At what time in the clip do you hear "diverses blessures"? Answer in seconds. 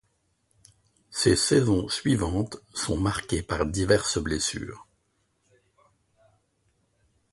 3.67-4.87